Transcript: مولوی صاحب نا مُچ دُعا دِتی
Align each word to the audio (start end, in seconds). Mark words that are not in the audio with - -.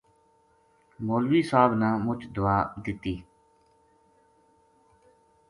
مولوی 1.05 1.41
صاحب 1.49 1.71
نا 1.81 1.89
مُچ 2.05 2.21
دُعا 2.35 2.57
دِتی 2.83 3.15